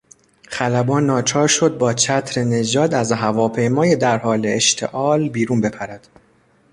خلبان 0.47 1.05
ناچار 1.05 1.47
شد 1.47 1.77
با 1.77 1.93
چتر 1.93 2.41
نجات 2.43 2.93
از 2.93 3.11
هواپیمای 3.11 3.95
در 3.95 4.17
حال 4.17 4.41
اشتعال 4.45 5.29
بیرون 5.29 5.61
بپرد. 5.61 6.07